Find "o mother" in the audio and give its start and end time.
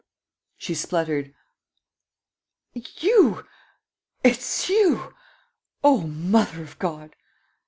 5.83-6.63